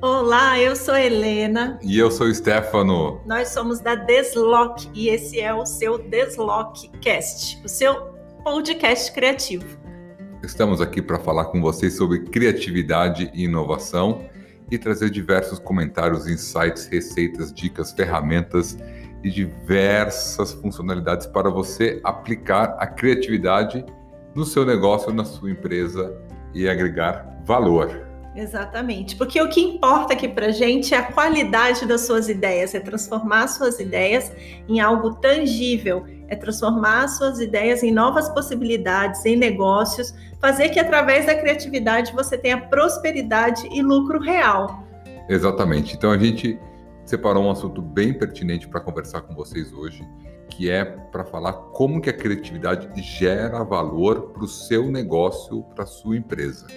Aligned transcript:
Olá, 0.00 0.56
eu 0.60 0.76
sou 0.76 0.96
Helena. 0.96 1.76
E 1.82 1.98
eu 1.98 2.08
sou 2.08 2.32
Stefano. 2.32 3.20
Nós 3.26 3.48
somos 3.48 3.80
da 3.80 3.96
Deslock 3.96 4.88
e 4.94 5.08
esse 5.08 5.40
é 5.40 5.52
o 5.52 5.66
seu 5.66 5.98
Deslockcast, 5.98 7.60
o 7.64 7.68
seu 7.68 8.12
podcast 8.44 9.10
criativo. 9.10 9.66
Estamos 10.40 10.80
aqui 10.80 11.02
para 11.02 11.18
falar 11.18 11.46
com 11.46 11.60
vocês 11.60 11.96
sobre 11.96 12.20
criatividade 12.26 13.28
e 13.34 13.42
inovação 13.42 14.24
e 14.70 14.78
trazer 14.78 15.10
diversos 15.10 15.58
comentários, 15.58 16.28
insights, 16.28 16.86
receitas, 16.86 17.52
dicas, 17.52 17.90
ferramentas 17.90 18.78
e 19.24 19.30
diversas 19.30 20.52
funcionalidades 20.52 21.26
para 21.26 21.50
você 21.50 22.00
aplicar 22.04 22.76
a 22.78 22.86
criatividade 22.86 23.84
no 24.32 24.44
seu 24.44 24.64
negócio, 24.64 25.12
na 25.12 25.24
sua 25.24 25.50
empresa 25.50 26.16
e 26.54 26.68
agregar 26.68 27.42
valor. 27.44 28.07
Exatamente, 28.38 29.16
porque 29.16 29.42
o 29.42 29.48
que 29.48 29.60
importa 29.60 30.12
aqui 30.12 30.28
para 30.28 30.52
gente 30.52 30.94
é 30.94 30.98
a 30.98 31.10
qualidade 31.10 31.84
das 31.84 32.02
suas 32.02 32.28
ideias, 32.28 32.72
é 32.72 32.78
transformar 32.78 33.48
suas 33.48 33.80
ideias 33.80 34.30
em 34.68 34.78
algo 34.78 35.14
tangível, 35.14 36.06
é 36.28 36.36
transformar 36.36 37.08
suas 37.08 37.40
ideias 37.40 37.82
em 37.82 37.90
novas 37.90 38.28
possibilidades, 38.28 39.26
em 39.26 39.34
negócios, 39.34 40.14
fazer 40.40 40.68
que 40.68 40.78
através 40.78 41.26
da 41.26 41.34
criatividade 41.34 42.12
você 42.12 42.38
tenha 42.38 42.60
prosperidade 42.68 43.68
e 43.72 43.82
lucro 43.82 44.20
real. 44.20 44.84
Exatamente. 45.28 45.96
Então 45.96 46.12
a 46.12 46.18
gente 46.18 46.60
separou 47.04 47.42
um 47.42 47.50
assunto 47.50 47.82
bem 47.82 48.14
pertinente 48.14 48.68
para 48.68 48.80
conversar 48.80 49.22
com 49.22 49.34
vocês 49.34 49.72
hoje, 49.72 50.06
que 50.48 50.70
é 50.70 50.84
para 50.84 51.24
falar 51.24 51.54
como 51.72 52.00
que 52.00 52.08
a 52.08 52.12
criatividade 52.12 52.88
gera 53.02 53.64
valor 53.64 54.30
para 54.30 54.44
o 54.44 54.48
seu 54.48 54.92
negócio, 54.92 55.64
para 55.74 55.82
a 55.82 55.88
sua 55.88 56.16
empresa. 56.16 56.68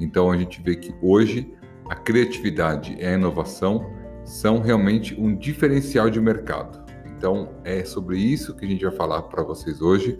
Então 0.00 0.30
a 0.30 0.36
gente 0.36 0.60
vê 0.62 0.76
que 0.76 0.94
hoje 1.00 1.54
a 1.88 1.94
criatividade 1.94 2.96
e 2.98 3.04
a 3.04 3.12
inovação 3.12 3.90
são 4.24 4.60
realmente 4.60 5.14
um 5.20 5.36
diferencial 5.36 6.08
de 6.08 6.20
mercado. 6.20 6.82
Então 7.16 7.50
é 7.64 7.84
sobre 7.84 8.18
isso 8.18 8.54
que 8.54 8.64
a 8.64 8.68
gente 8.68 8.84
vai 8.84 8.94
falar 8.94 9.22
para 9.22 9.42
vocês 9.42 9.80
hoje 9.80 10.18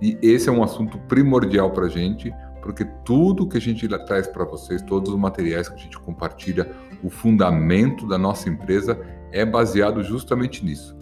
e 0.00 0.18
esse 0.22 0.48
é 0.48 0.52
um 0.52 0.62
assunto 0.62 0.98
primordial 1.08 1.70
para 1.70 1.86
a 1.86 1.88
gente 1.88 2.32
porque 2.66 2.84
tudo 3.04 3.46
que 3.46 3.56
a 3.56 3.60
gente 3.60 3.86
traz 4.06 4.26
para 4.26 4.44
vocês, 4.44 4.82
todos 4.82 5.12
os 5.12 5.18
materiais 5.18 5.68
que 5.68 5.76
a 5.76 5.78
gente 5.78 5.96
compartilha, 6.00 6.68
o 7.00 7.08
fundamento 7.08 8.08
da 8.08 8.18
nossa 8.18 8.48
empresa 8.48 9.00
é 9.30 9.44
baseado 9.44 10.02
justamente 10.02 10.64
nisso. 10.64 10.96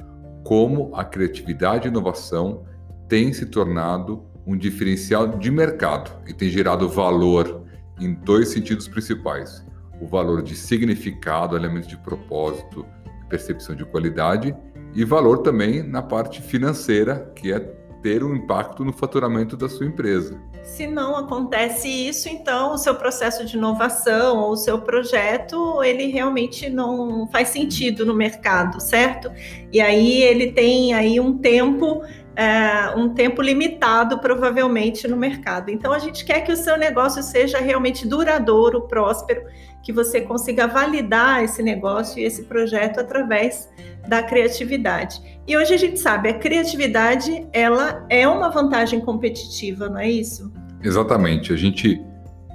Como 0.45 0.95
a 0.95 1.03
criatividade 1.03 1.89
e 1.89 1.91
inovação 1.91 2.65
tem 3.09 3.33
se 3.33 3.47
tornado 3.47 4.27
um 4.47 4.55
diferencial 4.55 5.27
de 5.27 5.51
mercado 5.51 6.11
e 6.29 6.35
tem 6.35 6.51
gerado 6.51 6.87
valor 6.87 7.65
em 8.01 8.15
dois 8.15 8.49
sentidos 8.49 8.89
principais: 8.89 9.65
o 10.01 10.07
valor 10.07 10.43
de 10.43 10.55
significado, 10.55 11.57
elementos 11.57 11.89
de 11.89 11.97
propósito, 11.97 12.87
percepção 13.29 13.75
de 13.75 13.85
qualidade, 13.85 14.55
e 14.95 15.05
valor 15.05 15.39
também 15.39 15.83
na 15.83 16.03
parte 16.03 16.41
financeira, 16.41 17.33
que 17.35 17.53
é 17.53 17.61
ter 18.05 18.23
um 18.23 18.37
impacto 18.37 18.85
no 18.85 18.93
faturamento 18.93 19.57
da 19.57 19.67
sua 19.67 19.87
empresa. 19.87 20.39
Se 20.63 20.87
não 20.87 21.17
acontece 21.17 21.89
isso, 21.89 22.29
então 22.29 22.75
o 22.75 22.79
seu 22.79 22.95
processo 22.95 23.47
de 23.47 23.57
inovação 23.57 24.39
ou 24.39 24.53
o 24.53 24.57
seu 24.57 24.79
projeto, 24.79 25.83
ele 25.83 26.07
realmente 26.07 26.69
não 26.69 27.27
faz 27.29 27.49
sentido 27.49 28.05
no 28.05 28.15
mercado, 28.15 28.81
certo? 28.81 29.33
E 29.73 29.81
aí 29.81 30.23
ele 30.23 30.53
tem 30.53 30.93
aí 30.93 31.19
um 31.19 31.39
tempo 31.39 32.03
é, 32.37 32.95
um 32.97 33.11
tempo 33.11 33.41
limitado, 33.41 34.19
provavelmente, 34.19 35.07
no 35.07 35.17
mercado. 35.17 35.71
Então, 35.71 35.93
a 35.93 35.99
gente 35.99 36.25
quer 36.25 36.41
que 36.41 36.53
o 36.53 36.57
seu 36.57 36.77
negócio 36.77 37.23
seja 37.23 37.59
realmente 37.59 38.07
duradouro, 38.07 38.83
próspero, 38.83 39.45
que 39.83 39.93
você 39.93 40.21
consiga 40.21 40.67
validar 40.67 41.45
esse 41.45 41.63
negócio 41.63 42.19
e 42.19 42.25
esse 42.25 42.45
projeto 42.45 42.99
através 42.99 43.69
da 44.09 44.23
criatividade. 44.23 45.21
E 45.47 45.57
hoje 45.57 45.75
a 45.75 45.77
gente 45.77 45.99
sabe, 45.99 46.29
a 46.29 46.35
criatividade, 46.39 47.47
ela 47.53 48.05
é 48.09 48.27
uma 48.27 48.49
vantagem 48.49 49.01
competitiva, 49.01 49.89
não 49.89 49.99
é 49.99 50.11
isso? 50.11 50.53
Exatamente. 50.83 51.53
A 51.53 51.57
gente 51.57 52.03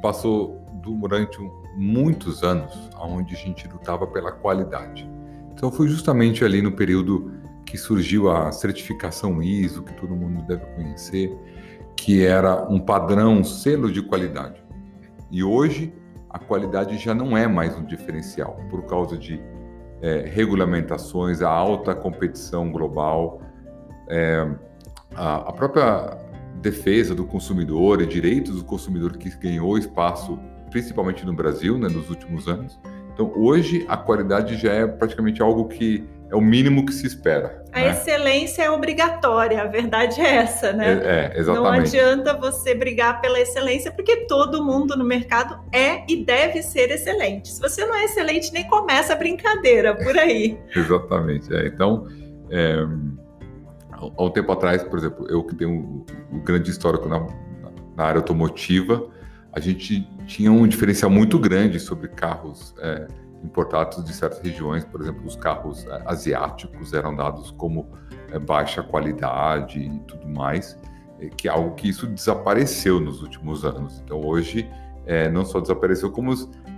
passou 0.02 0.60
durante 0.84 1.38
muitos 1.76 2.44
anos 2.44 2.74
onde 3.00 3.36
a 3.36 3.38
gente 3.38 3.68
lutava 3.68 4.06
pela 4.08 4.32
qualidade. 4.32 5.08
Então, 5.54 5.72
foi 5.72 5.88
justamente 5.88 6.44
ali 6.44 6.62
no 6.62 6.72
período 6.72 7.39
que 7.70 7.78
surgiu 7.78 8.32
a 8.32 8.52
certificação 8.52 9.44
ISO, 9.44 9.84
que 9.84 9.94
todo 9.94 10.16
mundo 10.16 10.42
deve 10.42 10.66
conhecer, 10.74 11.38
que 11.96 12.26
era 12.26 12.68
um 12.68 12.80
padrão, 12.80 13.34
um 13.34 13.44
selo 13.44 13.92
de 13.92 14.02
qualidade. 14.02 14.64
E 15.30 15.44
hoje 15.44 15.94
a 16.32 16.40
qualidade 16.40 16.98
já 16.98 17.14
não 17.14 17.38
é 17.38 17.48
mais 17.48 17.78
um 17.78 17.86
diferencial 17.86 18.60
por 18.72 18.86
causa 18.86 19.16
de 19.16 19.40
é, 20.02 20.22
regulamentações, 20.28 21.44
a 21.44 21.50
alta 21.50 21.94
competição 21.94 22.72
global, 22.72 23.40
é, 24.08 24.50
a, 25.14 25.36
a, 25.36 25.54
própria 25.54 26.18
defesa 26.62 27.14
do 27.14 27.24
consumidor 27.24 28.02
e 28.02 28.08
direitos 28.08 28.58
do 28.58 28.66
consumidor 28.66 29.16
que 29.16 29.30
ganhou 29.38 29.78
espaço, 29.78 30.40
principalmente 30.72 31.24
no 31.24 31.34
Brasil, 31.34 31.78
né, 31.78 31.88
nos 31.88 32.10
últimos 32.10 32.48
anos. 32.48 32.80
Então, 33.14 33.32
hoje 33.36 33.86
a 33.88 33.96
qualidade 33.96 34.58
já 34.58 34.72
é 34.72 34.88
praticamente 34.88 35.40
algo 35.40 35.68
que 35.68 36.08
é 36.32 36.36
o 36.36 36.42
mínimo 36.42 36.86
que 36.86 36.94
se 36.94 37.08
espera. 37.08 37.64
A 37.72 37.80
né? 37.80 37.90
excelência 37.90 38.64
é 38.64 38.70
obrigatória, 38.70 39.62
a 39.62 39.66
verdade 39.66 40.22
é 40.22 40.36
essa, 40.36 40.72
né? 40.72 41.02
É, 41.04 41.36
é, 41.36 41.40
exatamente. 41.40 41.64
Não 41.64 41.74
adianta 41.74 42.34
você 42.38 42.76
brigar 42.76 43.20
pela 43.20 43.40
excelência, 43.40 43.92
porque 43.92 44.28
todo 44.28 44.64
mundo 44.64 44.96
no 44.96 45.04
mercado 45.04 45.60
é 45.74 46.04
e 46.08 46.24
deve 46.24 46.62
ser 46.62 46.92
excelente. 46.92 47.50
Se 47.50 47.60
você 47.60 47.86
não 47.86 47.96
é 47.96 48.06
excelente, 48.06 48.54
nem 48.54 48.68
começa 48.68 49.14
a 49.14 49.16
brincadeira 49.16 49.96
por 49.96 50.18
aí. 50.18 50.58
exatamente. 50.76 51.54
É. 51.54 51.68
Então, 51.68 52.08
é, 52.52 52.76
há 53.92 54.24
um 54.24 54.30
tempo 54.30 54.52
atrás, 54.52 54.84
por 54.84 55.00
exemplo, 55.00 55.28
eu 55.30 55.44
que 55.44 55.56
tenho 55.56 55.72
um, 55.72 56.06
um 56.32 56.40
grande 56.44 56.70
histórico 56.70 57.10
na, 57.10 57.26
na, 57.98 58.04
área 58.04 58.20
automotiva, 58.20 59.10
a 59.52 59.60
gente 59.60 60.08
tinha 60.28 60.52
um 60.52 60.68
diferencial 60.68 61.10
muito 61.10 61.40
grande 61.40 61.80
sobre 61.80 62.08
carros. 62.08 62.76
Importados 63.44 64.04
de 64.04 64.14
certas 64.14 64.40
regiões, 64.40 64.84
por 64.84 65.02
exemplo, 65.02 65.26
os 65.26 65.36
carros 65.36 65.86
eh, 65.86 66.04
asiáticos 66.06 66.94
eram 66.94 67.16
dados 67.16 67.52
como 67.52 67.90
eh, 68.32 68.38
baixa 68.40 68.84
qualidade 68.84 69.80
e 69.80 70.00
tudo 70.00 70.28
mais, 70.28 70.78
eh, 71.20 71.30
que 71.30 71.48
é 71.48 71.52
algo 71.52 71.74
que 71.76 71.88
isso 71.88 72.06
desapareceu 72.06 73.00
nos 73.00 73.22
últimos 73.22 73.64
anos. 73.64 74.02
Então 74.04 74.20
hoje 74.26 74.70
é, 75.06 75.30
não 75.30 75.46
só 75.46 75.60
desapareceu, 75.60 76.12
como 76.12 76.34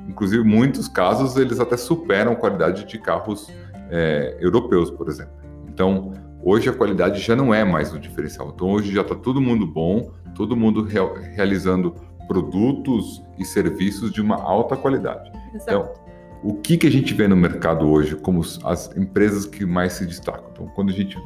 inclusive 0.07 0.43
muitos 0.43 0.87
casos 0.87 1.35
eles 1.35 1.59
até 1.59 1.75
superam 1.75 2.33
a 2.33 2.35
qualidade 2.35 2.85
de 2.85 2.99
carros 2.99 3.51
é, 3.89 4.37
europeus, 4.39 4.91
por 4.91 5.09
exemplo. 5.09 5.33
Então 5.67 6.13
hoje 6.43 6.69
a 6.69 6.73
qualidade 6.73 7.19
já 7.19 7.35
não 7.35 7.53
é 7.53 7.63
mais 7.63 7.93
um 7.93 7.99
diferencial. 7.99 8.51
Então 8.55 8.69
hoje 8.69 8.93
já 8.93 9.01
está 9.01 9.15
todo 9.15 9.41
mundo 9.41 9.65
bom, 9.65 10.11
todo 10.35 10.55
mundo 10.55 10.83
realizando 10.83 11.93
produtos 12.27 13.21
e 13.37 13.43
serviços 13.43 14.11
de 14.11 14.21
uma 14.21 14.35
alta 14.41 14.77
qualidade. 14.77 15.29
Exato. 15.53 15.63
Então, 15.63 16.10
o 16.43 16.55
que, 16.55 16.77
que 16.77 16.87
a 16.87 16.91
gente 16.91 17.13
vê 17.13 17.27
no 17.27 17.35
mercado 17.35 17.87
hoje 17.87 18.15
como 18.15 18.41
as 18.63 18.95
empresas 18.97 19.45
que 19.45 19.65
mais 19.65 19.93
se 19.93 20.05
destacam? 20.05 20.49
Então, 20.51 20.67
quando 20.67 20.89
a 20.89 20.93
gente 20.93 21.17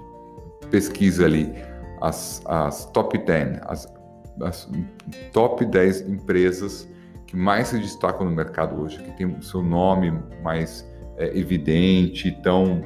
pesquisa 0.70 1.26
ali 1.26 1.54
as, 2.02 2.42
as 2.46 2.86
top 2.88 3.18
10, 3.18 3.60
as, 3.64 3.94
as 4.42 4.70
top 5.32 5.66
10 5.66 6.02
empresas 6.10 6.90
que 7.26 7.36
mais 7.36 7.70
se 7.70 7.80
destacam 7.80 8.26
no 8.26 8.32
mercado 8.32 8.82
hoje, 8.82 9.02
que 9.02 9.12
tem 9.12 9.26
o 9.26 9.42
seu 9.42 9.64
nome 9.64 10.14
mais 10.44 10.86
é, 11.18 11.38
evidente, 11.38 12.30
estão 12.30 12.84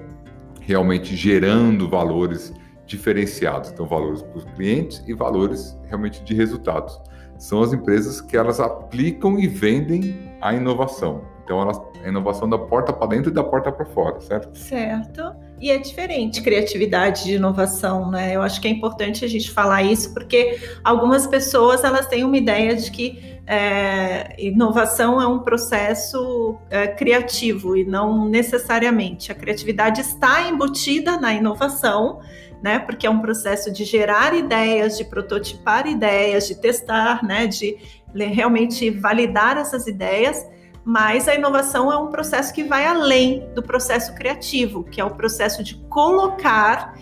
realmente 0.61 1.15
gerando 1.15 1.89
valores 1.89 2.53
diferenciados, 2.85 3.71
então 3.71 3.87
valores 3.87 4.21
para 4.21 4.37
os 4.37 4.45
clientes 4.55 5.03
e 5.07 5.13
valores 5.13 5.77
realmente 5.87 6.23
de 6.23 6.33
resultados. 6.33 6.99
São 7.37 7.61
as 7.61 7.73
empresas 7.73 8.21
que 8.21 8.35
elas 8.35 8.59
aplicam 8.59 9.39
e 9.39 9.47
vendem 9.47 10.35
a 10.41 10.53
inovação. 10.53 11.23
Então, 11.49 11.67
a 12.03 12.07
inovação 12.07 12.47
da 12.47 12.59
porta 12.59 12.93
para 12.93 13.07
dentro 13.07 13.31
e 13.31 13.33
da 13.33 13.43
porta 13.43 13.71
para 13.71 13.83
fora, 13.83 14.21
certo? 14.21 14.55
Certo. 14.55 15.33
E 15.59 15.71
é 15.71 15.79
diferente 15.79 16.43
criatividade 16.43 17.23
de 17.23 17.33
inovação, 17.33 18.11
né? 18.11 18.35
Eu 18.35 18.43
acho 18.43 18.61
que 18.61 18.67
é 18.67 18.71
importante 18.71 19.25
a 19.25 19.27
gente 19.27 19.49
falar 19.49 19.81
isso, 19.81 20.13
porque 20.13 20.59
algumas 20.83 21.25
pessoas 21.25 21.83
elas 21.83 22.05
têm 22.05 22.23
uma 22.23 22.37
ideia 22.37 22.75
de 22.75 22.91
que 22.91 23.39
é, 23.47 24.35
inovação 24.37 25.19
é 25.19 25.25
um 25.25 25.39
processo 25.39 26.55
é, 26.69 26.87
criativo 26.87 27.75
e 27.75 27.83
não 27.83 28.29
necessariamente. 28.29 29.31
A 29.31 29.35
criatividade 29.35 30.01
está 30.01 30.47
embutida 30.47 31.19
na 31.19 31.33
inovação, 31.33 32.19
né? 32.61 32.77
Porque 32.77 33.07
é 33.07 33.09
um 33.09 33.21
processo 33.21 33.73
de 33.73 33.85
gerar 33.85 34.35
ideias, 34.35 34.99
de 34.99 35.03
prototipar 35.03 35.87
ideias, 35.87 36.47
de 36.47 36.53
testar, 36.53 37.25
né? 37.25 37.47
De 37.47 37.75
realmente 38.13 38.91
validar 38.91 39.57
essas 39.57 39.87
ideias 39.87 40.45
mas 40.89 41.27
a 41.27 41.35
inovação 41.35 41.93
é 41.93 41.97
um 41.97 42.07
processo 42.07 42.51
que 42.51 42.63
vai 42.63 42.83
além 42.83 43.47
do 43.53 43.61
processo 43.61 44.15
criativo, 44.15 44.83
que 44.83 44.99
é 44.99 45.05
o 45.05 45.11
processo 45.11 45.63
de 45.63 45.75
colocar 45.87 46.97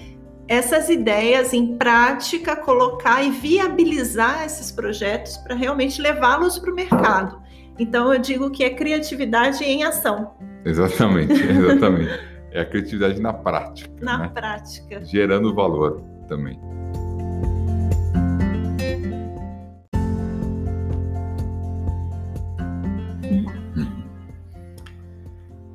essas 0.46 0.90
ideias 0.90 1.54
em 1.54 1.78
prática, 1.78 2.54
colocar 2.54 3.24
e 3.24 3.32
viabilizar 3.32 4.44
esses 4.44 4.74
projetos 4.74 5.38
para 5.38 5.56
realmente 5.56 6.02
levá-los 6.02 6.60
para 6.60 6.70
o 6.70 6.76
mercado. 6.76 7.42
Então 7.80 8.14
eu 8.14 8.20
digo 8.20 8.52
que 8.52 8.66
é 8.66 8.72
criatividade 8.72 9.64
em 9.64 9.86
ação. 9.86 10.34
Exatamente, 10.66 11.32
exatamente. 11.50 12.12
é 12.52 12.60
a 12.60 12.66
criatividade 12.66 13.22
na 13.22 13.32
prática. 13.32 13.90
Na 14.02 14.18
né? 14.18 14.32
prática. 14.34 15.06
Gerando 15.06 15.56
valor 15.56 16.04
também. 16.28 16.60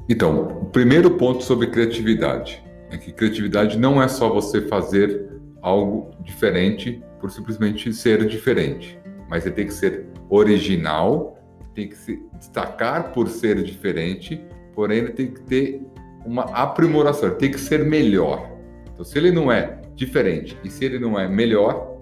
Então, 0.08 0.58
o 0.62 0.66
primeiro 0.66 1.12
ponto 1.12 1.42
sobre 1.44 1.68
criatividade 1.68 2.62
é 2.90 2.98
que 2.98 3.12
criatividade 3.12 3.78
não 3.78 4.02
é 4.02 4.08
só 4.08 4.28
você 4.28 4.60
fazer 4.62 5.30
algo 5.60 6.10
diferente 6.20 7.02
por 7.20 7.30
simplesmente 7.30 7.92
ser 7.92 8.26
diferente, 8.26 8.98
mas 9.28 9.44
você 9.44 9.50
tem 9.50 9.66
que 9.66 9.72
ser 9.72 10.06
original, 10.28 11.38
tem 11.74 11.88
que 11.88 11.96
se 11.96 12.20
destacar 12.38 13.12
por 13.12 13.28
ser 13.28 13.62
diferente, 13.62 14.44
porém 14.74 14.98
ele 14.98 15.12
tem 15.12 15.28
que 15.28 15.40
ter 15.42 15.82
uma 16.26 16.42
aprimoração, 16.44 17.30
tem 17.30 17.50
que 17.50 17.60
ser 17.60 17.84
melhor. 17.84 18.50
Então, 18.92 19.04
se 19.04 19.16
ele 19.16 19.30
não 19.30 19.50
é 19.50 19.80
diferente 19.94 20.58
e 20.64 20.70
se 20.70 20.84
ele 20.84 20.98
não 20.98 21.18
é 21.18 21.28
melhor, 21.28 21.96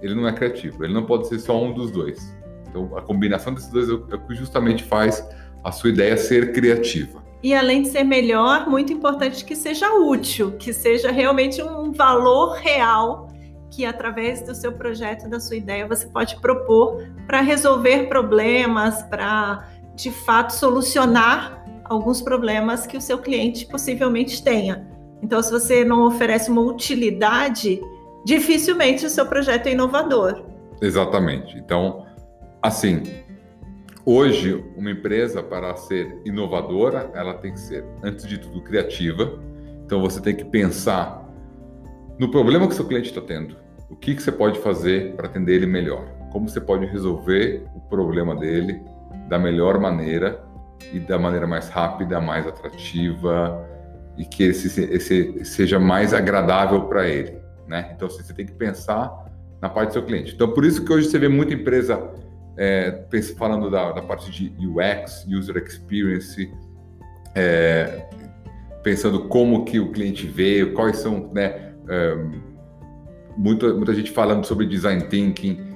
ele 0.00 0.14
não 0.14 0.26
é 0.26 0.32
criativo. 0.32 0.84
Ele 0.84 0.92
não 0.92 1.04
pode 1.04 1.28
ser 1.28 1.38
só 1.38 1.62
um 1.62 1.72
dos 1.72 1.90
dois. 1.90 2.36
Então, 2.68 2.96
a 2.96 3.02
combinação 3.02 3.54
desses 3.54 3.70
dois 3.70 3.88
é 3.88 3.92
o 3.92 4.26
que 4.26 4.34
justamente 4.34 4.82
faz 4.84 5.26
a 5.62 5.70
sua 5.70 5.90
ideia 5.90 6.16
ser 6.16 6.52
criativa. 6.52 7.21
E 7.42 7.54
além 7.54 7.82
de 7.82 7.88
ser 7.88 8.04
melhor, 8.04 8.68
muito 8.68 8.92
importante 8.92 9.44
que 9.44 9.56
seja 9.56 9.92
útil, 9.94 10.52
que 10.52 10.72
seja 10.72 11.10
realmente 11.10 11.60
um 11.62 11.92
valor 11.92 12.52
real 12.54 13.28
que 13.72 13.86
através 13.86 14.42
do 14.42 14.54
seu 14.54 14.72
projeto, 14.72 15.28
da 15.28 15.40
sua 15.40 15.56
ideia, 15.56 15.88
você 15.88 16.06
pode 16.06 16.36
propor 16.40 17.08
para 17.26 17.40
resolver 17.40 18.06
problemas, 18.06 19.02
para 19.04 19.66
de 19.94 20.10
fato 20.10 20.50
solucionar 20.50 21.64
alguns 21.84 22.20
problemas 22.20 22.86
que 22.86 22.96
o 22.96 23.00
seu 23.00 23.18
cliente 23.18 23.66
possivelmente 23.66 24.42
tenha. 24.42 24.86
Então, 25.22 25.42
se 25.42 25.50
você 25.50 25.84
não 25.84 26.06
oferece 26.06 26.50
uma 26.50 26.60
utilidade, 26.60 27.80
dificilmente 28.24 29.06
o 29.06 29.10
seu 29.10 29.24
projeto 29.26 29.66
é 29.68 29.72
inovador. 29.72 30.44
Exatamente. 30.80 31.56
Então, 31.56 32.04
assim, 32.60 33.02
Hoje, 34.04 34.64
uma 34.76 34.90
empresa, 34.90 35.44
para 35.44 35.76
ser 35.76 36.20
inovadora, 36.24 37.12
ela 37.14 37.34
tem 37.34 37.52
que 37.52 37.60
ser, 37.60 37.84
antes 38.02 38.26
de 38.26 38.36
tudo, 38.36 38.60
criativa. 38.60 39.38
Então, 39.84 40.00
você 40.00 40.20
tem 40.20 40.34
que 40.34 40.44
pensar 40.44 41.24
no 42.18 42.28
problema 42.28 42.66
que 42.66 42.74
seu 42.74 42.84
cliente 42.84 43.10
está 43.10 43.20
tendo. 43.20 43.56
O 43.88 43.94
que, 43.94 44.16
que 44.16 44.22
você 44.22 44.32
pode 44.32 44.58
fazer 44.58 45.14
para 45.14 45.28
atender 45.28 45.54
ele 45.54 45.66
melhor? 45.66 46.04
Como 46.32 46.48
você 46.48 46.60
pode 46.60 46.84
resolver 46.86 47.64
o 47.76 47.80
problema 47.80 48.34
dele 48.34 48.82
da 49.28 49.38
melhor 49.38 49.78
maneira 49.78 50.42
e 50.92 50.98
da 50.98 51.16
maneira 51.16 51.46
mais 51.46 51.68
rápida, 51.68 52.20
mais 52.20 52.44
atrativa 52.44 53.64
e 54.18 54.24
que 54.24 54.42
esse, 54.42 54.82
esse 54.82 55.44
seja 55.44 55.78
mais 55.78 56.12
agradável 56.12 56.86
para 56.88 57.06
ele, 57.08 57.38
né? 57.68 57.92
Então, 57.94 58.10
você 58.10 58.34
tem 58.34 58.46
que 58.46 58.52
pensar 58.52 59.26
na 59.60 59.68
parte 59.68 59.90
do 59.90 59.92
seu 59.92 60.02
cliente. 60.02 60.34
Então, 60.34 60.52
por 60.52 60.64
isso 60.64 60.84
que 60.84 60.92
hoje 60.92 61.08
você 61.08 61.20
vê 61.20 61.28
muita 61.28 61.54
empresa 61.54 62.10
é, 62.56 63.04
falando 63.36 63.70
da, 63.70 63.92
da, 63.92 64.02
parte 64.02 64.30
de 64.30 64.54
UX, 64.66 65.26
User 65.26 65.56
Experience, 65.56 66.52
é, 67.34 68.06
pensando 68.82 69.28
como 69.28 69.64
que 69.64 69.80
o 69.80 69.90
cliente 69.90 70.26
vê, 70.26 70.66
quais 70.66 70.98
são, 70.98 71.30
né, 71.32 71.72
muita, 73.36 73.72
muita 73.74 73.94
gente 73.94 74.10
falando 74.10 74.44
sobre 74.44 74.66
Design 74.66 75.04
Thinking, 75.04 75.72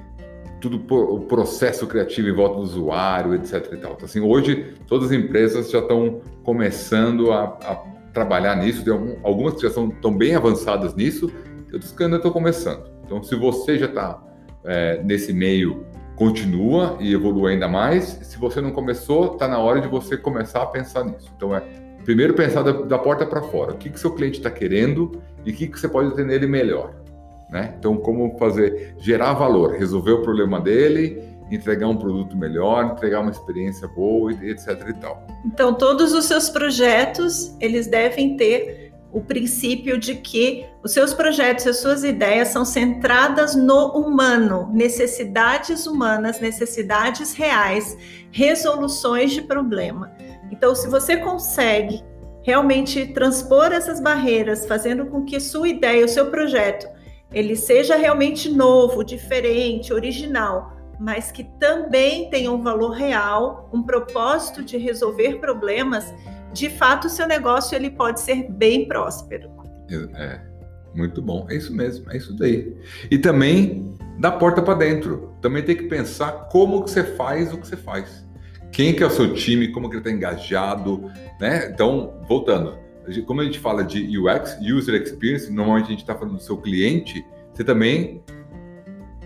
tudo 0.59 0.83
o 0.93 1.21
processo 1.21 1.85
criativo 1.85 2.29
em 2.29 2.33
volta 2.33 2.55
do 2.55 2.61
usuário, 2.61 3.35
etc. 3.35 3.53
E 3.73 3.77
tal. 3.77 3.93
Então, 3.93 4.05
assim, 4.05 4.19
hoje, 4.19 4.73
todas 4.87 5.11
as 5.11 5.17
empresas 5.17 5.69
já 5.69 5.79
estão 5.79 6.21
começando 6.43 7.31
a, 7.31 7.43
a 7.43 7.75
trabalhar 8.13 8.55
nisso, 8.55 8.89
algum, 8.91 9.15
algumas 9.23 9.53
que 9.55 9.61
já 9.61 9.67
estão, 9.67 9.89
estão 9.89 10.15
bem 10.15 10.35
avançadas 10.35 10.95
nisso, 10.95 11.31
outras 11.71 11.91
que 11.91 12.03
ainda 12.03 12.17
estão 12.17 12.31
começando. 12.31 12.89
Então, 13.05 13.21
se 13.21 13.35
você 13.35 13.77
já 13.77 13.85
está 13.85 14.21
é, 14.65 15.01
nesse 15.03 15.31
meio 15.31 15.85
continua 16.17 16.97
e 16.99 17.13
evolui 17.13 17.53
ainda 17.53 17.67
mais. 17.67 18.03
Se 18.23 18.37
você 18.37 18.59
não 18.59 18.71
começou, 18.71 19.33
está 19.33 19.47
na 19.47 19.59
hora 19.59 19.79
de 19.79 19.87
você 19.87 20.17
começar 20.17 20.63
a 20.63 20.65
pensar 20.65 21.05
nisso. 21.05 21.31
Então 21.37 21.55
é 21.55 21.61
primeiro 22.03 22.33
pensar 22.33 22.63
da, 22.63 22.71
da 22.71 22.97
porta 22.97 23.25
para 23.25 23.41
fora. 23.43 23.73
O 23.73 23.77
que, 23.77 23.89
que 23.89 23.99
seu 23.99 24.11
cliente 24.11 24.39
está 24.39 24.49
querendo 24.49 25.21
e 25.45 25.51
o 25.51 25.53
que, 25.53 25.67
que 25.67 25.79
você 25.79 25.87
pode 25.87 26.09
atender 26.09 26.35
ele 26.35 26.47
melhor. 26.47 26.95
Né? 27.49 27.75
Então, 27.77 27.95
como 27.97 28.37
fazer, 28.37 28.95
gerar 28.97 29.33
valor, 29.33 29.71
resolver 29.73 30.11
o 30.11 30.21
problema 30.21 30.59
dele, 30.59 31.21
entregar 31.51 31.87
um 31.87 31.95
produto 31.95 32.35
melhor, 32.35 32.93
entregar 32.93 33.21
uma 33.21 33.31
experiência 33.31 33.87
boa, 33.87 34.31
etc. 34.31 34.69
e 34.89 34.93
tal. 34.95 35.25
Então, 35.45 35.73
todos 35.73 36.13
os 36.13 36.25
seus 36.25 36.49
projetos, 36.49 37.55
eles 37.61 37.87
devem 37.87 38.35
ter 38.35 38.86
o 39.11 39.21
princípio 39.21 39.97
de 39.97 40.15
que 40.15 40.65
os 40.83 40.91
seus 40.91 41.13
projetos, 41.13 41.65
as 41.65 41.77
suas 41.77 42.03
ideias 42.03 42.49
são 42.49 42.65
centradas 42.65 43.55
no 43.55 43.91
humano, 43.91 44.69
necessidades 44.73 45.87
humanas, 45.87 46.39
necessidades 46.39 47.33
reais, 47.33 47.97
resoluções 48.31 49.31
de 49.31 49.41
problema. 49.41 50.11
Então, 50.51 50.75
se 50.75 50.87
você 50.87 51.17
consegue 51.17 52.03
realmente 52.43 53.07
transpor 53.07 53.73
essas 53.73 53.99
barreiras, 53.99 54.65
fazendo 54.65 55.05
com 55.07 55.25
que 55.25 55.39
sua 55.39 55.67
ideia, 55.67 56.05
o 56.05 56.09
seu 56.09 56.27
projeto, 56.27 56.87
ele 57.33 57.55
seja 57.55 57.95
realmente 57.95 58.49
novo, 58.49 59.03
diferente, 59.03 59.93
original, 59.93 60.71
mas 60.99 61.31
que 61.31 61.43
também 61.43 62.29
tenha 62.29 62.51
um 62.51 62.61
valor 62.61 62.91
real, 62.91 63.69
um 63.71 63.83
propósito 63.83 64.63
de 64.63 64.77
resolver 64.77 65.39
problemas, 65.39 66.13
de 66.53 66.69
fato 66.69 67.05
o 67.05 67.09
seu 67.09 67.27
negócio 67.27 67.75
ele 67.75 67.89
pode 67.89 68.19
ser 68.19 68.51
bem 68.51 68.87
próspero. 68.87 69.49
É, 70.15 70.39
muito 70.93 71.21
bom, 71.21 71.45
é 71.49 71.55
isso 71.55 71.73
mesmo, 71.73 72.11
é 72.11 72.17
isso 72.17 72.33
daí. 72.35 72.75
E 73.09 73.17
também 73.17 73.95
da 74.17 74.31
porta 74.31 74.61
para 74.61 74.73
dentro. 74.73 75.33
Também 75.41 75.63
tem 75.63 75.75
que 75.75 75.83
pensar 75.83 76.49
como 76.51 76.83
que 76.83 76.89
você 76.89 77.03
faz 77.03 77.53
o 77.53 77.57
que 77.57 77.67
você 77.67 77.77
faz. 77.77 78.25
Quem 78.71 78.93
que 78.93 79.03
é 79.03 79.05
o 79.05 79.09
seu 79.09 79.33
time, 79.33 79.69
como 79.69 79.89
que 79.89 79.95
ele 79.95 80.01
está 80.01 80.11
engajado, 80.11 81.09
né? 81.39 81.69
Então, 81.71 82.19
voltando, 82.27 82.77
como 83.25 83.41
a 83.41 83.43
gente 83.45 83.59
fala 83.59 83.83
de 83.83 84.17
UX, 84.17 84.57
User 84.61 85.01
Experience, 85.01 85.51
normalmente 85.51 85.85
a 85.85 85.89
gente 85.89 86.01
está 86.01 86.15
falando 86.15 86.35
do 86.35 86.41
seu 86.41 86.57
cliente, 86.57 87.25
você 87.53 87.63
também 87.63 88.21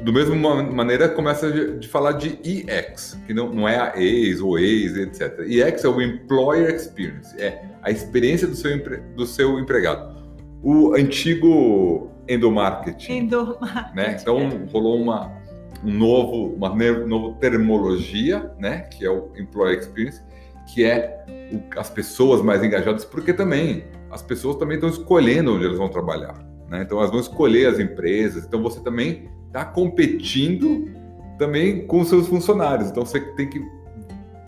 do 0.03 0.12
mesmo 0.12 0.36
maneira 0.36 1.07
começa 1.07 1.51
de 1.51 1.88
falar 1.88 2.13
de 2.13 2.39
EX, 2.44 3.19
que 3.27 3.33
não, 3.33 3.53
não 3.53 3.68
é 3.68 3.77
a 3.77 3.94
ex 4.01 4.42
ou 4.42 4.58
ex, 4.58 4.98
etc. 4.98 5.39
EX 5.48 5.84
é 5.84 5.88
o 5.88 6.01
Employer 6.01 6.74
Experience, 6.74 7.39
é 7.39 7.63
a 7.81 7.91
experiência 7.91 8.48
do 8.48 8.55
seu, 8.55 8.72
do 9.15 9.25
seu 9.25 9.60
empregado. 9.60 10.20
O 10.63 10.93
antigo 10.96 12.10
endomarketing. 12.27 13.13
Endomarketing. 13.13 13.96
Né? 13.96 14.17
Então 14.20 14.39
é. 14.39 14.72
rolou 14.72 15.00
uma, 15.01 15.31
um 15.84 15.91
novo, 15.91 16.55
uma 16.55 16.70
nova 17.05 17.36
terminologia, 17.39 18.51
né? 18.60 18.81
que 18.81 19.05
é 19.05 19.10
o 19.10 19.31
Employer 19.38 19.79
Experience, 19.79 20.22
que 20.74 20.84
é 20.84 21.25
o, 21.51 21.79
as 21.79 21.89
pessoas 21.89 22.41
mais 22.41 22.63
engajadas, 22.63 23.05
porque 23.05 23.34
também 23.34 23.86
as 24.10 24.22
pessoas 24.22 24.55
também 24.58 24.75
estão 24.75 24.89
escolhendo 24.89 25.53
onde 25.55 25.65
elas 25.65 25.77
vão 25.77 25.89
trabalhar. 25.89 26.36
Né? 26.67 26.81
Então 26.81 26.98
elas 26.98 27.12
vão 27.12 27.20
escolher 27.20 27.67
as 27.67 27.79
empresas, 27.79 28.46
então 28.46 28.62
você 28.63 28.79
também 28.81 29.29
está 29.51 29.65
competindo 29.65 30.89
também 31.38 31.86
com 31.86 32.03
seus 32.05 32.27
funcionários. 32.27 32.89
Então 32.89 33.05
você 33.05 33.20
tem 33.20 33.50
que 33.50 33.62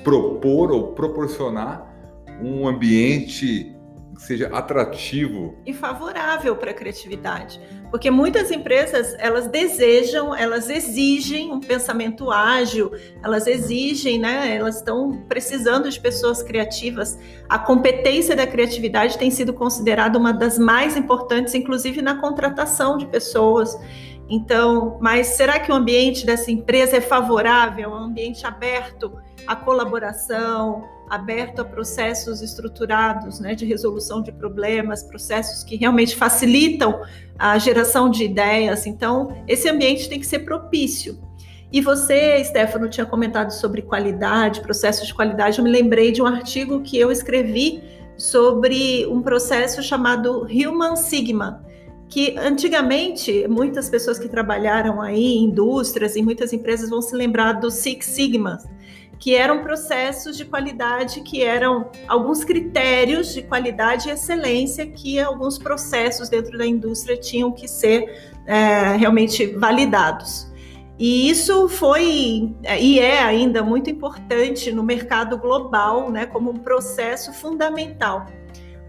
propor 0.02 0.72
ou 0.72 0.94
proporcionar 0.94 1.94
um 2.42 2.68
ambiente 2.68 3.76
que 4.16 4.22
seja 4.22 4.48
atrativo 4.48 5.56
e 5.66 5.74
favorável 5.74 6.56
para 6.56 6.72
a 6.72 6.74
criatividade, 6.74 7.60
porque 7.90 8.12
muitas 8.12 8.52
empresas 8.52 9.16
elas 9.18 9.48
desejam, 9.48 10.36
elas 10.36 10.70
exigem 10.70 11.52
um 11.52 11.60
pensamento 11.60 12.30
ágil, 12.30 12.92
elas 13.24 13.48
exigem, 13.48 14.20
né? 14.20 14.56
Elas 14.56 14.78
estão 14.78 15.24
precisando 15.28 15.90
de 15.90 16.00
pessoas 16.00 16.44
criativas. 16.44 17.18
A 17.50 17.58
competência 17.58 18.36
da 18.36 18.46
criatividade 18.46 19.18
tem 19.18 19.32
sido 19.32 19.52
considerada 19.52 20.18
uma 20.18 20.32
das 20.32 20.60
mais 20.60 20.96
importantes, 20.96 21.56
inclusive 21.56 22.02
na 22.02 22.22
contratação 22.22 22.98
de 22.98 23.08
pessoas. 23.08 23.76
Então, 24.30 24.98
mas 25.02 25.28
será 25.28 25.60
que 25.60 25.72
o 25.72 25.76
ambiente 25.76 26.26
dessa 26.26 26.50
empresa 26.50 26.98
é 26.98 27.02
favorável, 27.02 27.84
é 27.84 27.88
um 27.88 28.06
ambiente 28.06 28.46
aberto 28.46 29.12
à 29.46 29.56
colaboração, 29.56 30.88
aberto 31.10 31.60
a 31.60 31.66
processos 31.66 32.42
estruturados, 32.42 33.40
né, 33.40 33.54
de 33.54 33.66
resolução 33.66 34.22
de 34.22 34.32
problemas, 34.32 35.04
processos 35.04 35.64
que 35.64 35.76
realmente 35.76 36.16
facilitam 36.16 37.02
a 37.38 37.58
geração 37.58 38.10
de 38.10 38.24
ideias. 38.24 38.88
Então, 38.88 39.36
esse 39.48 39.70
ambiente 39.70 40.10
tem 40.10 40.20
que 40.20 40.26
ser 40.26 40.40
propício. 40.40 41.20
E 41.72 41.82
você, 41.82 42.44
Stefano, 42.44 42.88
tinha 42.88 43.06
comentado 43.06 43.52
sobre 43.52 43.82
qualidade, 43.82 44.62
processos 44.62 45.08
de 45.08 45.14
qualidade. 45.14 45.58
Eu 45.58 45.64
me 45.64 45.72
lembrei 45.72 46.12
de 46.12 46.22
um 46.22 46.26
artigo 46.26 46.82
que 46.82 46.98
eu 46.98 47.12
escrevi 47.12 47.84
sobre 48.16 49.06
um 49.08 49.22
processo 49.22 49.82
chamado 49.82 50.44
Human 50.44 50.96
Sigma 50.96 51.64
que 52.10 52.36
antigamente 52.38 53.48
muitas 53.48 53.90
pessoas 53.90 54.20
que 54.20 54.30
trabalharam 54.30 55.02
aí 55.02 55.38
em 55.38 55.46
indústrias 55.46 56.16
e 56.16 56.22
muitas 56.22 56.54
empresas 56.54 56.90
vão 56.90 57.02
se 57.02 57.16
lembrar 57.16 57.54
do 57.54 57.72
Six 57.72 58.06
Sigma, 58.06 58.60
que 59.20 59.36
eram 59.36 59.64
processos 59.64 60.36
de 60.36 60.46
qualidade, 60.46 61.22
que 61.22 61.42
eram 61.42 61.90
alguns 62.08 62.44
critérios 62.44 63.34
de 63.34 63.42
qualidade 63.42 64.10
e 64.10 64.12
excelência 64.12 64.86
que 64.86 65.20
alguns 65.20 65.58
processos 65.58 66.30
dentro 66.30 66.58
da 66.58 66.66
indústria 66.66 67.16
tinham 67.16 67.52
que 67.52 67.68
ser 67.68 68.34
é, 68.46 68.96
realmente 68.98 69.48
validados. 69.48 70.52
E 71.00 71.30
isso 71.30 71.68
foi 71.70 72.54
e 72.80 73.00
é 73.00 73.24
ainda 73.24 73.64
muito 73.64 73.90
importante 73.90 74.72
no 74.72 74.84
mercado 74.84 75.38
global, 75.38 76.12
né, 76.12 76.26
como 76.26 76.52
um 76.52 76.58
processo 76.58 77.34
fundamental. 77.34 78.28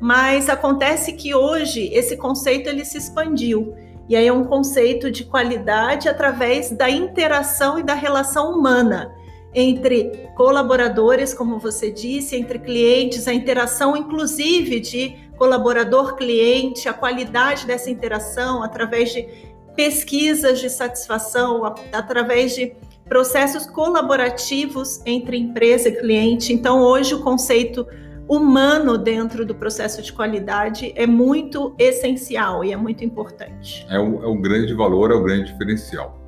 Mas 0.04 0.50
acontece 0.50 1.14
que 1.14 1.34
hoje 1.34 1.88
esse 1.90 2.14
conceito 2.14 2.68
ele 2.68 2.84
se 2.84 2.98
expandiu. 2.98 3.74
E 4.06 4.14
aí 4.14 4.26
é 4.26 4.32
um 4.34 4.44
conceito 4.44 5.10
de 5.10 5.24
qualidade 5.24 6.10
através 6.10 6.70
da 6.70 6.90
interação 6.90 7.78
e 7.78 7.82
da 7.82 7.94
relação 7.94 8.52
humana 8.52 9.14
entre 9.54 10.28
colaboradores, 10.36 11.32
como 11.32 11.58
você 11.58 11.90
disse, 11.90 12.36
entre 12.36 12.58
clientes, 12.58 13.26
a 13.26 13.32
interação 13.32 13.96
inclusive 13.96 14.78
de 14.78 15.16
colaborador-cliente, 15.38 16.86
a 16.86 16.92
qualidade 16.92 17.66
dessa 17.66 17.88
interação 17.88 18.62
através 18.62 19.10
de 19.10 19.26
pesquisas 19.74 20.60
de 20.60 20.68
satisfação, 20.68 21.62
através 21.90 22.54
de 22.54 22.74
processos 23.08 23.64
colaborativos 23.64 25.00
entre 25.06 25.38
empresa 25.38 25.88
e 25.88 25.92
cliente. 25.92 26.52
Então, 26.52 26.82
hoje, 26.82 27.14
o 27.14 27.22
conceito 27.22 27.86
humano 28.28 28.96
dentro 28.96 29.44
do 29.44 29.54
processo 29.54 30.02
de 30.02 30.12
qualidade 30.12 30.92
é 30.96 31.06
muito 31.06 31.74
essencial 31.78 32.64
e 32.64 32.72
é 32.72 32.76
muito 32.76 33.04
importante. 33.04 33.86
É 33.88 33.98
o, 33.98 34.22
é 34.22 34.26
o 34.26 34.36
grande 34.36 34.72
valor, 34.74 35.10
é 35.10 35.14
o 35.14 35.22
grande 35.22 35.52
diferencial. 35.52 36.20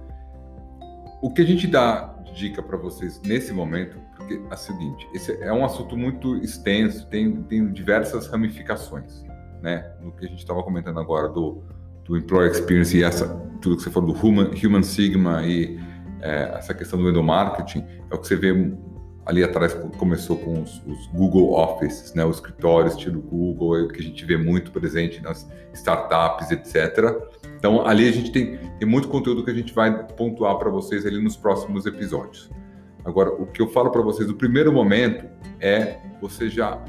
O 1.22 1.32
que 1.32 1.42
a 1.42 1.46
gente 1.46 1.66
dá 1.66 2.14
dica 2.34 2.62
para 2.62 2.76
vocês 2.76 3.20
nesse 3.24 3.52
momento, 3.52 3.96
porque 4.16 4.34
é 4.34 4.54
o 4.54 4.56
seguinte, 4.56 5.08
esse 5.14 5.32
é 5.42 5.52
um 5.52 5.64
assunto 5.64 5.96
muito 5.96 6.36
extenso, 6.36 7.06
tem, 7.08 7.42
tem 7.44 7.72
diversas 7.72 8.26
ramificações, 8.26 9.24
né? 9.62 9.90
No 10.02 10.12
que 10.12 10.26
a 10.26 10.28
gente 10.28 10.40
estava 10.40 10.62
comentando 10.62 11.00
agora 11.00 11.28
do 11.28 11.62
do 12.06 12.16
Employer 12.16 12.50
Experience 12.50 12.96
e 12.96 13.02
essa, 13.02 13.28
tudo 13.60 13.76
que 13.76 13.82
você 13.82 13.90
falou 13.90 14.12
do 14.12 14.26
Human, 14.26 14.50
human 14.64 14.82
Sigma 14.82 15.42
e 15.44 15.78
é, 16.20 16.54
essa 16.56 16.72
questão 16.72 17.00
do 17.00 17.10
endomarketing, 17.10 17.84
é 18.10 18.14
o 18.14 18.18
que 18.18 18.26
você 18.26 18.36
vê 18.36 18.52
ali 19.26 19.42
atrás, 19.42 19.74
começou 19.98 20.36
com 20.38 20.62
os, 20.62 20.80
os 20.86 21.08
Google 21.08 21.52
Offices, 21.52 22.14
né, 22.14 22.24
os 22.24 22.36
escritórios 22.36 22.94
estilo 22.94 23.20
Google, 23.20 23.84
é 23.84 23.88
que 23.88 23.98
a 23.98 24.02
gente 24.02 24.24
vê 24.24 24.36
muito 24.36 24.70
presente 24.70 25.20
nas 25.20 25.46
startups, 25.74 26.52
etc. 26.52 27.12
Então, 27.58 27.84
ali 27.84 28.08
a 28.08 28.12
gente 28.12 28.30
tem, 28.30 28.56
tem 28.78 28.88
muito 28.88 29.08
conteúdo 29.08 29.44
que 29.44 29.50
a 29.50 29.54
gente 29.54 29.74
vai 29.74 30.06
pontuar 30.06 30.56
para 30.58 30.70
vocês 30.70 31.04
ali 31.04 31.20
nos 31.20 31.36
próximos 31.36 31.86
episódios. 31.86 32.48
Agora, 33.04 33.30
o 33.30 33.46
que 33.46 33.60
eu 33.60 33.68
falo 33.68 33.90
para 33.90 34.00
vocês, 34.00 34.30
o 34.30 34.34
primeiro 34.34 34.72
momento 34.72 35.26
é 35.60 35.98
você 36.20 36.48
já 36.48 36.82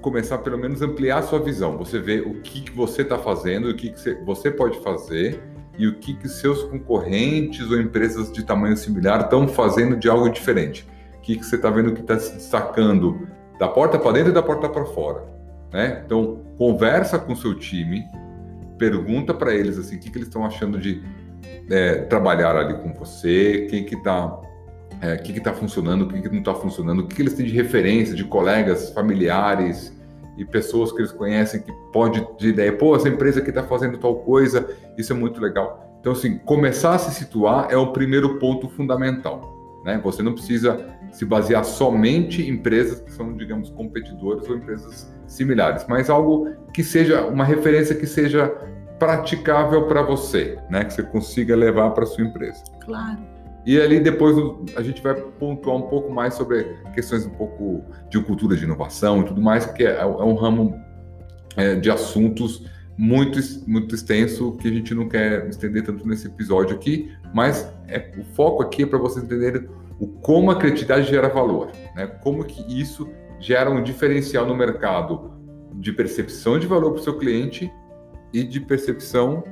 começar 0.00 0.38
pelo 0.38 0.56
menos 0.56 0.82
ampliar 0.82 1.18
a 1.18 1.22
sua 1.22 1.40
visão. 1.40 1.76
Você 1.78 1.98
vê 1.98 2.20
o 2.20 2.34
que, 2.42 2.60
que 2.60 2.72
você 2.72 3.02
está 3.02 3.18
fazendo, 3.18 3.68
o 3.68 3.74
que, 3.74 3.90
que 3.90 4.14
você 4.24 4.52
pode 4.52 4.78
fazer 4.78 5.42
e 5.76 5.86
o 5.88 5.98
que, 5.98 6.14
que 6.14 6.28
seus 6.28 6.62
concorrentes 6.62 7.68
ou 7.70 7.80
empresas 7.80 8.32
de 8.32 8.44
tamanho 8.44 8.76
similar 8.76 9.22
estão 9.22 9.48
fazendo 9.48 9.96
de 9.96 10.08
algo 10.08 10.28
diferente. 10.28 10.86
Que, 11.26 11.36
que 11.36 11.44
você 11.44 11.56
está 11.56 11.70
vendo 11.70 11.92
que 11.92 12.00
está 12.00 12.18
se 12.18 12.34
destacando 12.34 13.26
da 13.58 13.66
porta 13.66 13.98
para 13.98 14.12
dentro 14.12 14.30
e 14.30 14.32
da 14.32 14.42
porta 14.42 14.68
para 14.68 14.84
fora. 14.84 15.24
Né? 15.72 16.02
Então, 16.06 16.40
conversa 16.56 17.18
com 17.18 17.34
seu 17.34 17.54
time, 17.58 18.04
pergunta 18.78 19.34
para 19.34 19.52
eles 19.52 19.76
assim, 19.76 19.96
o 19.96 19.98
que, 19.98 20.08
que 20.08 20.18
eles 20.18 20.28
estão 20.28 20.46
achando 20.46 20.78
de 20.78 21.02
é, 21.68 22.02
trabalhar 22.02 22.56
ali 22.56 22.74
com 22.74 22.92
você, 22.94 23.66
quem 23.68 23.84
que 23.84 23.96
está 23.96 24.40
é, 25.00 25.14
o 25.14 25.22
que 25.22 25.32
está 25.32 25.52
funcionando, 25.52 26.02
o 26.02 26.08
que, 26.08 26.22
que 26.22 26.28
não 26.28 26.38
está 26.38 26.54
funcionando, 26.54 27.00
o 27.00 27.06
que, 27.06 27.16
que, 27.16 27.22
eles 27.22 27.34
têm 27.34 27.44
de 27.44 27.52
referência, 27.52 28.14
de 28.14 28.24
colegas, 28.24 28.90
familiares, 28.90 29.94
e 30.36 30.44
pessoas 30.44 30.92
que 30.92 30.98
eles 30.98 31.12
conhecem 31.12 31.62
que 31.62 31.72
pode 31.92 32.20
ter 32.38 32.48
ideia, 32.48 32.72
pô, 32.72 32.94
essa 32.94 33.08
empresa 33.08 33.40
que 33.40 33.48
está 33.48 33.62
fazendo 33.62 33.98
tal 33.98 34.16
coisa, 34.16 34.68
isso 34.96 35.12
é 35.12 35.16
muito 35.16 35.40
legal. 35.40 35.98
Então, 36.00 36.12
assim, 36.12 36.38
começar 36.38 36.94
a 36.94 36.98
se 36.98 37.14
situar 37.14 37.68
é 37.70 37.76
o 37.76 37.92
primeiro 37.92 38.38
ponto 38.38 38.68
fundamental. 38.68 39.82
Né? 39.84 40.00
Você 40.04 40.22
não 40.22 40.34
precisa 40.34 40.95
se 41.10 41.24
basear 41.24 41.64
somente 41.64 42.42
em 42.42 42.50
empresas 42.54 43.00
que 43.00 43.12
são, 43.12 43.36
digamos, 43.36 43.70
competidores 43.70 44.48
ou 44.48 44.56
empresas 44.56 45.14
similares, 45.26 45.86
mas 45.88 46.10
algo 46.10 46.50
que 46.72 46.82
seja 46.82 47.26
uma 47.26 47.44
referência 47.44 47.94
que 47.94 48.06
seja 48.06 48.48
praticável 48.98 49.86
para 49.86 50.02
você, 50.02 50.58
né? 50.70 50.84
Que 50.84 50.92
você 50.94 51.02
consiga 51.02 51.54
levar 51.54 51.90
para 51.90 52.06
sua 52.06 52.24
empresa. 52.24 52.62
Claro. 52.84 53.18
E 53.66 53.80
ali 53.80 53.98
depois 53.98 54.36
a 54.76 54.82
gente 54.82 55.02
vai 55.02 55.14
pontuar 55.14 55.76
um 55.76 55.82
pouco 55.82 56.12
mais 56.12 56.34
sobre 56.34 56.64
questões 56.94 57.26
um 57.26 57.30
pouco 57.30 57.84
de 58.08 58.20
cultura 58.22 58.56
de 58.56 58.64
inovação 58.64 59.22
e 59.22 59.24
tudo 59.24 59.42
mais, 59.42 59.66
que 59.66 59.84
é, 59.84 60.00
é 60.00 60.04
um 60.06 60.34
ramo 60.34 60.80
é, 61.56 61.74
de 61.74 61.90
assuntos 61.90 62.64
muito, 62.96 63.38
muito 63.66 63.94
extenso 63.94 64.52
que 64.52 64.68
a 64.68 64.70
gente 64.70 64.94
não 64.94 65.08
quer 65.08 65.48
estender 65.48 65.84
tanto 65.84 66.06
nesse 66.06 66.28
episódio 66.28 66.76
aqui, 66.76 67.10
mas 67.34 67.68
é, 67.88 68.12
o 68.16 68.24
foco 68.34 68.62
aqui 68.62 68.84
é 68.84 68.86
para 68.86 68.98
vocês 68.98 69.24
entenderem 69.24 69.68
o 69.98 70.06
como 70.06 70.50
a 70.50 70.56
criatividade 70.56 71.08
gera 71.08 71.28
valor, 71.28 71.70
né? 71.94 72.06
como 72.06 72.44
que 72.44 72.80
isso 72.80 73.08
gera 73.38 73.70
um 73.70 73.82
diferencial 73.82 74.46
no 74.46 74.54
mercado 74.54 75.32
de 75.74 75.92
percepção 75.92 76.58
de 76.58 76.66
valor 76.66 76.92
para 76.92 77.00
o 77.00 77.04
seu 77.04 77.18
cliente 77.18 77.70
e 78.32 78.42
de 78.42 78.60
percepção 78.60 79.44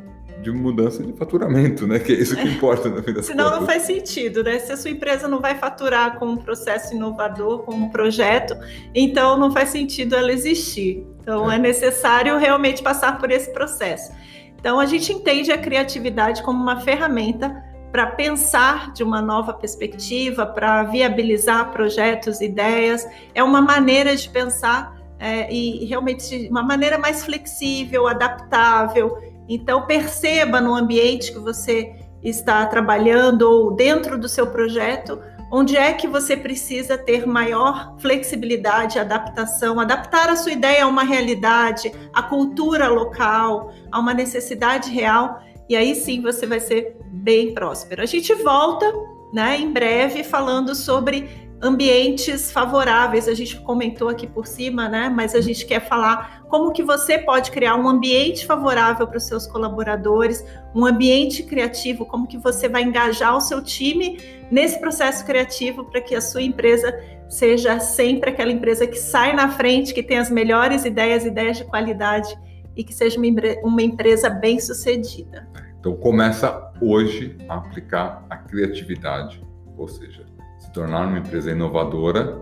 de 0.42 0.50
mudança 0.50 1.02
de 1.02 1.12
faturamento, 1.14 1.86
né? 1.86 1.98
Que 1.98 2.12
é 2.12 2.16
isso 2.16 2.36
que 2.36 2.42
importa 2.48 2.88
na 2.88 3.00
vida. 3.00 3.22
Senão 3.22 3.44
contas. 3.44 3.60
não 3.60 3.66
faz 3.66 3.82
sentido, 3.82 4.42
né? 4.42 4.58
Se 4.58 4.72
a 4.72 4.76
sua 4.76 4.90
empresa 4.90 5.26
não 5.26 5.40
vai 5.40 5.54
faturar 5.54 6.18
com 6.18 6.26
um 6.26 6.36
processo 6.36 6.94
inovador, 6.94 7.62
com 7.62 7.72
um 7.72 7.88
projeto, 7.88 8.54
então 8.94 9.38
não 9.38 9.50
faz 9.50 9.70
sentido 9.70 10.14
ela 10.14 10.32
existir. 10.32 11.06
Então 11.20 11.50
é, 11.50 11.56
é 11.56 11.58
necessário 11.58 12.36
realmente 12.36 12.82
passar 12.82 13.18
por 13.18 13.30
esse 13.30 13.52
processo. 13.52 14.12
Então 14.58 14.78
a 14.78 14.86
gente 14.86 15.12
entende 15.12 15.50
a 15.50 15.58
criatividade 15.58 16.42
como 16.42 16.60
uma 16.60 16.80
ferramenta 16.80 17.62
para 17.94 18.08
pensar 18.08 18.92
de 18.92 19.04
uma 19.04 19.22
nova 19.22 19.52
perspectiva, 19.52 20.44
para 20.44 20.82
viabilizar 20.82 21.70
projetos, 21.70 22.40
ideias. 22.40 23.06
É 23.32 23.40
uma 23.40 23.62
maneira 23.62 24.16
de 24.16 24.28
pensar 24.28 24.96
é, 25.16 25.48
e 25.54 25.84
realmente 25.84 26.48
uma 26.50 26.64
maneira 26.64 26.98
mais 26.98 27.24
flexível, 27.24 28.08
adaptável. 28.08 29.16
Então, 29.48 29.86
perceba 29.86 30.60
no 30.60 30.74
ambiente 30.74 31.32
que 31.32 31.38
você 31.38 31.94
está 32.20 32.66
trabalhando 32.66 33.42
ou 33.42 33.76
dentro 33.76 34.18
do 34.18 34.28
seu 34.28 34.48
projeto, 34.48 35.22
onde 35.48 35.76
é 35.76 35.92
que 35.92 36.08
você 36.08 36.36
precisa 36.36 36.98
ter 36.98 37.24
maior 37.28 37.94
flexibilidade, 38.00 38.98
adaptação, 38.98 39.78
adaptar 39.78 40.28
a 40.28 40.34
sua 40.34 40.50
ideia 40.50 40.82
a 40.82 40.88
uma 40.88 41.04
realidade, 41.04 41.92
a 42.12 42.24
cultura 42.24 42.88
local, 42.88 43.72
a 43.92 44.00
uma 44.00 44.12
necessidade 44.12 44.90
real, 44.90 45.40
e 45.68 45.76
aí 45.76 45.94
sim 45.94 46.20
você 46.20 46.44
vai 46.44 46.58
ser 46.58 46.93
bem 47.14 47.54
próspero. 47.54 48.02
A 48.02 48.06
gente 48.06 48.34
volta, 48.34 48.92
né, 49.32 49.58
em 49.58 49.72
breve 49.72 50.24
falando 50.24 50.74
sobre 50.74 51.44
ambientes 51.64 52.52
favoráveis. 52.52 53.26
A 53.26 53.34
gente 53.34 53.58
comentou 53.60 54.08
aqui 54.08 54.26
por 54.26 54.46
cima, 54.46 54.88
né? 54.88 55.08
Mas 55.08 55.34
a 55.34 55.40
gente 55.40 55.64
quer 55.64 55.80
falar 55.80 56.44
como 56.48 56.72
que 56.72 56.82
você 56.82 57.18
pode 57.18 57.50
criar 57.50 57.76
um 57.76 57.88
ambiente 57.88 58.46
favorável 58.46 59.06
para 59.06 59.16
os 59.16 59.24
seus 59.24 59.46
colaboradores, 59.46 60.44
um 60.74 60.84
ambiente 60.84 61.42
criativo, 61.42 62.04
como 62.04 62.26
que 62.26 62.36
você 62.36 62.68
vai 62.68 62.82
engajar 62.82 63.34
o 63.34 63.40
seu 63.40 63.62
time 63.62 64.18
nesse 64.50 64.78
processo 64.78 65.24
criativo 65.24 65.84
para 65.84 66.02
que 66.02 66.14
a 66.14 66.20
sua 66.20 66.42
empresa 66.42 66.94
seja 67.28 67.80
sempre 67.80 68.30
aquela 68.30 68.52
empresa 68.52 68.86
que 68.86 68.98
sai 68.98 69.34
na 69.34 69.48
frente, 69.48 69.94
que 69.94 70.02
tem 70.02 70.18
as 70.18 70.30
melhores 70.30 70.84
ideias, 70.84 71.24
ideias 71.24 71.56
de 71.56 71.64
qualidade 71.64 72.36
e 72.76 72.84
que 72.84 72.92
seja 72.92 73.18
uma 73.62 73.82
empresa 73.82 74.28
bem 74.28 74.60
sucedida. 74.60 75.48
Então 75.84 75.94
começa 75.96 76.72
hoje 76.80 77.36
a 77.46 77.56
aplicar 77.56 78.24
a 78.30 78.38
criatividade, 78.38 79.44
ou 79.76 79.86
seja, 79.86 80.24
tornar 80.72 81.06
uma 81.06 81.18
empresa 81.18 81.50
inovadora 81.50 82.40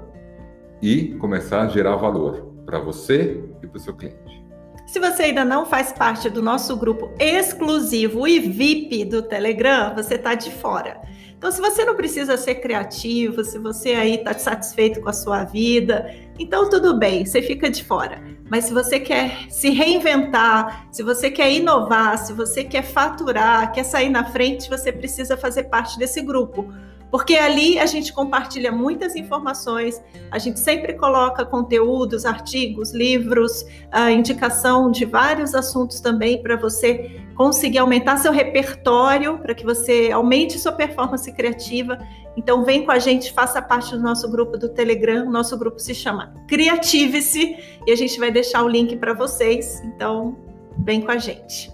e 0.80 1.16
começar 1.16 1.62
a 1.62 1.66
gerar 1.66 1.96
valor 1.96 2.54
para 2.64 2.78
você 2.78 3.42
e 3.60 3.66
para 3.66 3.76
o 3.76 3.80
seu 3.80 3.96
cliente. 3.96 4.44
Se 4.86 5.00
você 5.00 5.24
ainda 5.24 5.44
não 5.44 5.66
faz 5.66 5.92
parte 5.92 6.30
do 6.30 6.40
nosso 6.40 6.76
grupo 6.76 7.10
exclusivo 7.18 8.28
e 8.28 8.38
VIP 8.38 9.06
do 9.06 9.22
Telegram, 9.22 9.92
você 9.92 10.14
está 10.14 10.36
de 10.36 10.52
fora. 10.52 11.00
Então, 11.42 11.50
se 11.50 11.60
você 11.60 11.84
não 11.84 11.96
precisa 11.96 12.36
ser 12.36 12.54
criativo, 12.60 13.42
se 13.42 13.58
você 13.58 13.94
aí 13.94 14.14
está 14.14 14.32
satisfeito 14.32 15.00
com 15.00 15.08
a 15.08 15.12
sua 15.12 15.42
vida, 15.42 16.08
então 16.38 16.70
tudo 16.70 16.96
bem, 16.96 17.26
você 17.26 17.42
fica 17.42 17.68
de 17.68 17.82
fora. 17.82 18.22
Mas 18.48 18.66
se 18.66 18.72
você 18.72 19.00
quer 19.00 19.50
se 19.50 19.70
reinventar, 19.70 20.86
se 20.92 21.02
você 21.02 21.32
quer 21.32 21.50
inovar, 21.50 22.16
se 22.16 22.32
você 22.32 22.62
quer 22.62 22.84
faturar, 22.84 23.72
quer 23.72 23.82
sair 23.82 24.08
na 24.08 24.24
frente, 24.24 24.70
você 24.70 24.92
precisa 24.92 25.36
fazer 25.36 25.64
parte 25.64 25.98
desse 25.98 26.22
grupo 26.22 26.72
porque 27.12 27.34
ali 27.34 27.78
a 27.78 27.84
gente 27.84 28.10
compartilha 28.10 28.72
muitas 28.72 29.14
informações, 29.14 30.02
a 30.30 30.38
gente 30.38 30.58
sempre 30.58 30.94
coloca 30.94 31.44
conteúdos, 31.44 32.24
artigos, 32.24 32.94
livros, 32.94 33.66
a 33.90 34.10
indicação 34.10 34.90
de 34.90 35.04
vários 35.04 35.54
assuntos 35.54 36.00
também 36.00 36.42
para 36.42 36.56
você 36.56 37.20
conseguir 37.34 37.78
aumentar 37.78 38.16
seu 38.16 38.32
repertório, 38.32 39.38
para 39.38 39.54
que 39.54 39.64
você 39.64 40.10
aumente 40.12 40.58
sua 40.58 40.72
performance 40.72 41.30
criativa. 41.32 41.98
Então 42.36 42.64
vem 42.64 42.84
com 42.84 42.92
a 42.92 42.98
gente, 42.98 43.32
faça 43.32 43.60
parte 43.60 43.94
do 43.94 44.02
nosso 44.02 44.30
grupo 44.30 44.56
do 44.56 44.68
Telegram. 44.68 45.30
Nosso 45.30 45.58
grupo 45.58 45.78
se 45.78 45.94
chama 45.94 46.34
Criative-se 46.48 47.56
e 47.86 47.92
a 47.92 47.96
gente 47.96 48.18
vai 48.18 48.30
deixar 48.30 48.62
o 48.62 48.68
link 48.68 48.96
para 48.96 49.14
vocês. 49.14 49.82
Então 49.84 50.36
vem 50.78 51.00
com 51.00 51.10
a 51.10 51.18
gente. 51.18 51.70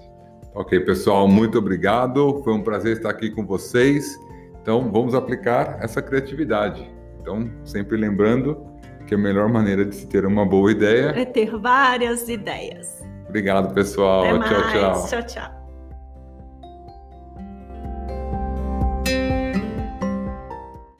Ok, 0.55 0.81
pessoal, 0.81 1.29
muito 1.29 1.59
obrigado. 1.59 2.41
Foi 2.43 2.53
um 2.53 2.63
prazer 2.63 2.97
estar 2.97 3.11
aqui 3.11 3.31
com 3.31 3.47
vocês. 3.47 4.19
Então 4.61 4.91
vamos 4.91 5.15
aplicar 5.15 5.79
essa 5.81 6.03
criatividade. 6.03 6.91
Então, 7.21 7.51
sempre 7.65 7.97
lembrando 7.97 8.67
que 9.07 9.15
a 9.15 9.19
melhor 9.19 9.49
maneira 9.49 9.85
de 9.85 9.95
se 9.95 10.07
ter 10.07 10.27
uma 10.27 10.45
boa 10.45 10.71
ideia 10.71 11.13
é 11.17 11.25
ter 11.25 11.57
várias 11.57 12.29
ideias. 12.29 12.98
Obrigado, 13.29 13.75
pessoal. 13.75 14.25
Até 14.25 14.49
tchau, 14.49 14.61
mais. 14.61 14.73
tchau. 14.73 15.09
Tchau, 15.09 15.23
tchau. 15.23 15.58